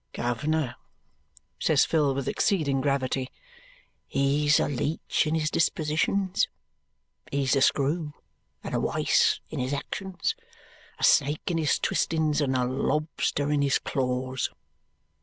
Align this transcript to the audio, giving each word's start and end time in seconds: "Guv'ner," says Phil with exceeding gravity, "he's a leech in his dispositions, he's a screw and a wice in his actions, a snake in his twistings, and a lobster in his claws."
"Guv'ner," 0.13 0.77
says 1.59 1.85
Phil 1.85 2.15
with 2.15 2.27
exceeding 2.27 2.81
gravity, 2.81 3.29
"he's 4.07 4.59
a 4.59 4.67
leech 4.67 5.27
in 5.27 5.35
his 5.35 5.51
dispositions, 5.51 6.47
he's 7.31 7.55
a 7.55 7.61
screw 7.61 8.11
and 8.63 8.73
a 8.73 8.79
wice 8.79 9.41
in 9.51 9.59
his 9.59 9.73
actions, 9.73 10.33
a 10.97 11.03
snake 11.03 11.51
in 11.51 11.59
his 11.59 11.77
twistings, 11.77 12.41
and 12.41 12.55
a 12.55 12.65
lobster 12.65 13.51
in 13.51 13.61
his 13.61 13.77
claws." 13.77 14.49